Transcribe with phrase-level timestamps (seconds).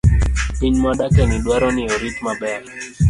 [0.59, 2.61] Piny mwadakieni dwaro ni orit maber.